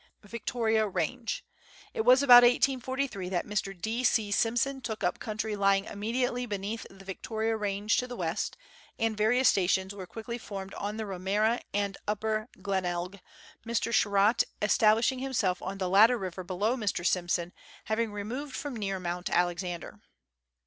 [0.23, 1.45] Victoria Range.
[1.93, 3.79] It was about 1843 that Mr.
[3.79, 4.03] D.
[4.03, 4.31] C.
[4.31, 8.57] Simson took up country lying immediately beneath the Victoria Range to the west,
[8.97, 13.19] and various stations were quickly formed on the Wimmera and Upper Glenelg,
[13.63, 13.93] Mr.
[13.93, 17.05] Sherratt establishing himself on the latter river below Mr.
[17.05, 17.53] Simson,
[17.85, 19.99] having removed from near Mount Alexander.